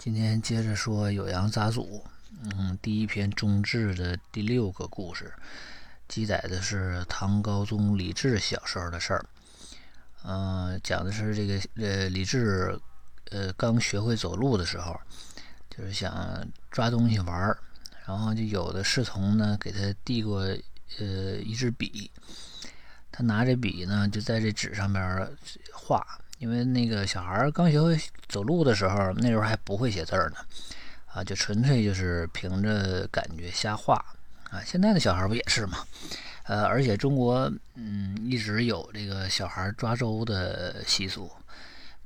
[0.00, 1.82] 今天接着说《酉阳杂俎》，
[2.56, 5.30] 嗯，第一篇中志的第六个故事，
[6.08, 9.26] 记载的是唐高宗李治小时候的事儿。
[10.24, 12.80] 嗯，讲的是这个呃，李治
[13.30, 14.98] 呃刚学会走路的时候，
[15.68, 17.58] 就是想抓东西玩儿，
[18.06, 20.40] 然后就有的侍从呢给他递过
[20.98, 22.10] 呃一支笔，
[23.12, 25.30] 他拿着笔呢就在这纸上边
[25.74, 26.02] 画。
[26.40, 30.36] 因为那个小孩刚学会走路的时候，那时候还不会写字呢，
[31.12, 34.02] 啊，就纯粹就是凭着感觉瞎画
[34.50, 34.62] 啊。
[34.64, 35.84] 现在的小孩不也是吗？
[36.44, 41.30] 呃，而且中国嗯一直有这个小孩抓周的习俗，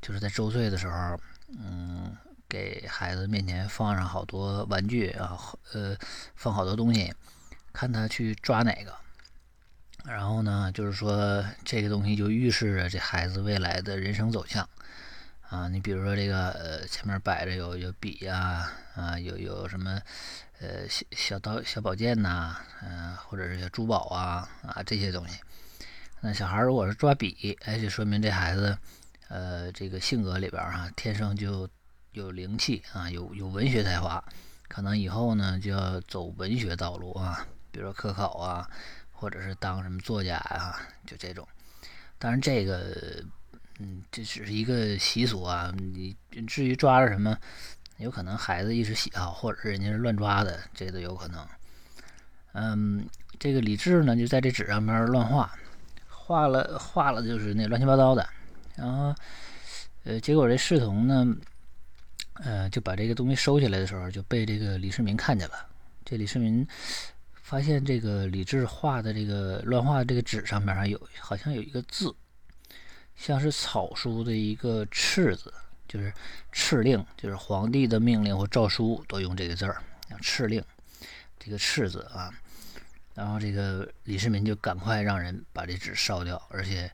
[0.03, 1.17] 就是在周岁的时候，
[1.57, 2.13] 嗯，
[2.49, 5.39] 给孩子面前放上好多玩具啊，
[5.73, 5.97] 呃，
[6.35, 7.15] 放好多东西，
[7.73, 8.93] 看他去抓哪个。
[10.07, 14.69] 然后呢，就是说这个东西就预示着这孩子未来的人生走向
[15.49, 15.67] 啊。
[15.69, 19.99] 你比如说这个呃，前面摆着有有笔呀，啊，有有什么
[20.61, 25.41] 呃小小刀、小宝剑呐，嗯，或者是小珠宝啊啊这些东西。
[26.21, 28.77] 那小孩如果是抓笔，哎，就说明这孩子
[29.29, 31.67] 呃这个性格里边啊，天生就
[32.13, 34.23] 有灵气啊，有有文学才华，
[34.69, 38.69] 可能以后呢就要走文学道路啊，比如说科考啊。
[39.25, 41.49] 或者是当什么作家啊，就这种。
[42.19, 43.25] 当然，这个，
[43.79, 45.73] 嗯，这只是一个习俗啊。
[45.79, 46.15] 你
[46.47, 47.35] 至于抓着什么，
[47.97, 51.49] 有可能孩子一时喜好，或者是人家是乱抓的，这都有可能。
[52.53, 53.09] 嗯，
[53.39, 55.51] 这个李治呢，就在这纸上面乱画，
[56.07, 58.29] 画了画了，就是那乱七八糟的。
[58.77, 59.15] 然后，
[60.05, 61.35] 呃，结果这侍从呢，
[62.43, 65.67] 呃，就把这个东西收起来的时候，就被这个李世民看见了。
[66.05, 66.69] 这李世民。
[67.45, 72.13] 发现这个李治画的这个乱画这个纸上面上有好像有一个字，
[73.15, 75.53] 像是草书的一个“敕”字，
[75.87, 76.11] 就是
[76.55, 79.83] 敕令，就是皇帝的命令或诏书都用这个字儿，
[80.23, 80.65] 敕令，
[81.39, 82.33] 这个“敕”字啊。
[83.13, 86.91] 然后这个李世民就赶快让人把这纸烧掉，而且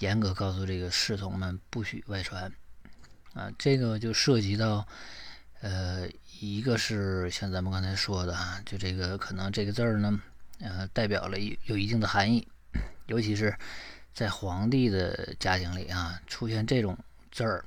[0.00, 2.52] 严格告诉这个侍从们不许外传
[3.32, 3.50] 啊。
[3.58, 4.86] 这个就涉及到
[5.60, 6.08] 呃。
[6.40, 10.20] 一个是像咱们刚才说的啊，就这个可能这个字儿呢，
[10.60, 12.46] 呃，代表了有一定的含义，
[13.06, 13.52] 尤其是
[14.14, 16.96] 在皇帝的家庭里啊，出现这种
[17.32, 17.64] 字儿，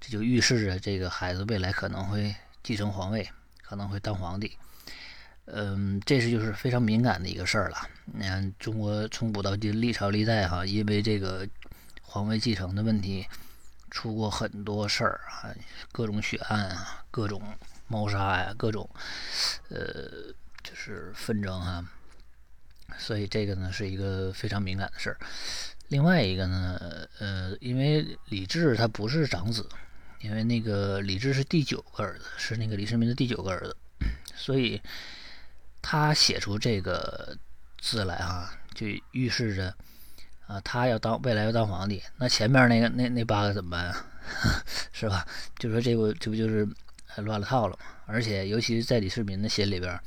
[0.00, 3.28] 这就预示着这个孩子未来可能会继承皇位，
[3.60, 4.56] 可能会当皇帝。
[5.44, 7.76] 嗯，这是就是非常敏感的一个事儿了。
[8.06, 11.46] 你看，中国从古到今历朝历代哈，因为这个
[12.00, 13.26] 皇位继承的问题，
[13.90, 15.54] 出过很多事儿啊，
[15.92, 17.42] 各种血案啊，各种。
[17.88, 18.90] 谋杀呀，各种，
[19.68, 21.86] 呃，就是纷争哈，
[22.98, 25.16] 所以这个呢是一个非常敏感的事儿。
[25.86, 29.68] 另外一个呢，呃，因为李治他不是长子，
[30.18, 33.76] 因为那个李治是第九个儿子，是那个李世民的第九个儿子，
[34.34, 34.82] 所以
[35.80, 37.38] 他写出这个
[37.78, 39.72] 字来啊，就预示着
[40.46, 42.02] 啊，他要当未来要当皇帝。
[42.16, 44.06] 那前面那个那那八个怎么办啊？
[44.92, 45.26] 是吧？
[45.58, 46.68] 就说这不这不就是。
[47.22, 47.86] 乱了套了嘛！
[48.04, 49.98] 而且，尤其是在李世民的心里边，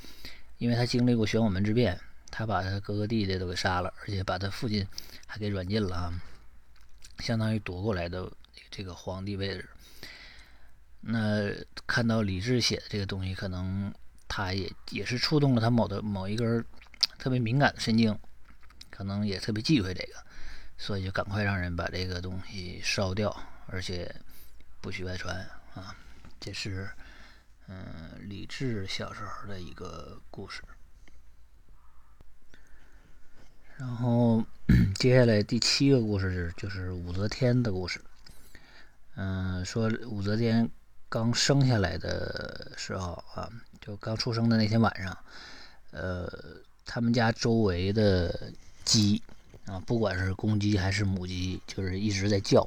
[0.59, 1.99] 因为他经历过玄武门之变，
[2.29, 4.87] 他把他哥哥弟弟都给杀了，而且把他父亲
[5.25, 6.13] 还给软禁了啊，
[7.17, 8.31] 相当于夺过来的
[8.69, 9.67] 这个皇帝位置。
[11.01, 11.49] 那
[11.87, 13.91] 看到李治写的这个东西，可能
[14.27, 16.63] 他也也是触动了他某的某一根
[17.17, 18.15] 特别敏感的神经，
[18.91, 20.23] 可能也特别忌讳这个，
[20.79, 23.35] 所以就赶快让人把这个东西烧掉，
[23.67, 24.15] 而且
[24.79, 25.37] 不许外传
[25.75, 25.93] 啊。
[26.39, 26.89] 这是，
[27.67, 30.63] 嗯，李治小时候的一个故事。
[33.75, 34.43] 然后
[34.95, 38.01] 接下来第七个故事就是武则天的故事。
[39.15, 40.69] 嗯，说武则天
[41.09, 43.49] 刚生下来的时候啊，
[43.81, 45.17] 就刚出生的那天晚上，
[45.91, 46.31] 呃，
[46.85, 48.53] 他们家周围的
[48.85, 49.21] 鸡
[49.69, 52.65] 啊，不管是公鸡还是母鸡，就是一直在叫。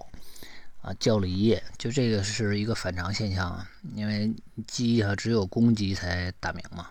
[0.83, 4.35] 啊，叫了一夜，就这个是一个反常现象啊，因为
[4.67, 6.89] 鸡啊只有公鸡才打鸣嘛，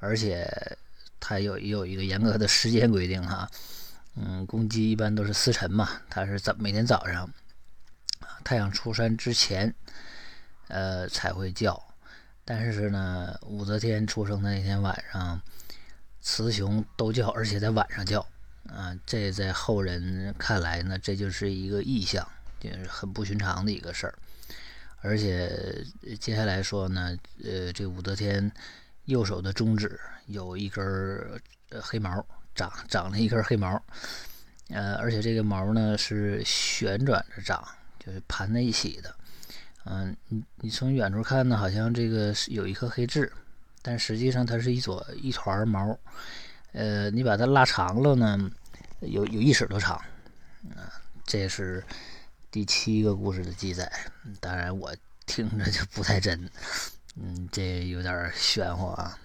[0.00, 0.76] 而且
[1.20, 3.48] 它有有一个严格的时间规定哈，
[4.16, 7.32] 嗯，公鸡一般都是司晨嘛，它是早每天早上
[8.42, 9.72] 太阳出山之前，
[10.66, 11.80] 呃才会叫，
[12.44, 15.40] 但是呢，武则天出生的那天晚上，
[16.20, 18.26] 雌雄都叫，而且在晚上叫，
[18.74, 22.26] 啊，这在后人看来呢，这就是一个异象。
[22.60, 24.14] 就是很不寻常的一个事儿，
[25.00, 25.84] 而且
[26.20, 28.48] 接下来说呢，呃，这武则天
[29.06, 31.42] 右手的中指有一根
[31.80, 32.24] 黑毛，
[32.54, 33.82] 长长了一根黑毛，
[34.68, 37.66] 呃，而且这个毛呢是旋转着长，
[37.98, 39.12] 就是盘在一起的，
[39.86, 43.32] 嗯，你你从远处看呢，好像这个是有一颗黑痣，
[43.82, 45.98] 但实际上它是一撮一团毛。
[46.70, 48.50] 呃，你把它拉长了呢，
[49.02, 49.96] 有有一尺多长。
[50.76, 50.90] 啊，
[51.26, 51.84] 这是
[52.50, 53.90] 第七个故事的记载。
[54.40, 54.94] 当然，我
[55.26, 56.48] 听着就不太真。
[57.16, 59.18] 嗯，这有点玄乎啊。